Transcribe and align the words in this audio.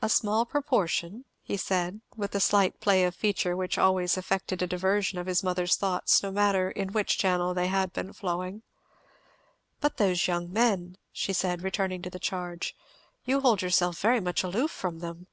"A 0.00 0.08
small 0.08 0.46
proportion," 0.46 1.24
he 1.42 1.56
said, 1.56 2.00
with 2.14 2.30
the 2.30 2.38
slight 2.38 2.78
play 2.78 3.02
of 3.02 3.12
feature 3.16 3.56
which 3.56 3.76
always 3.76 4.16
effected 4.16 4.62
a 4.62 4.68
diversion 4.68 5.18
of 5.18 5.26
his 5.26 5.42
mother's 5.42 5.74
thoughts, 5.74 6.22
no 6.22 6.30
matter 6.30 6.70
in 6.70 6.92
what 6.92 7.08
channel 7.08 7.54
they 7.54 7.66
had 7.66 7.92
been 7.92 8.12
flowing. 8.12 8.62
"But 9.80 9.96
those 9.96 10.28
young 10.28 10.52
men," 10.52 10.96
she 11.10 11.32
said, 11.32 11.62
returning 11.64 12.02
to 12.02 12.10
the 12.10 12.20
charge, 12.20 12.76
"you 13.24 13.40
hold 13.40 13.60
yourself 13.60 13.98
very 13.98 14.20
much 14.20 14.44
aloof 14.44 14.70
from 14.70 15.00
them?" 15.00 15.26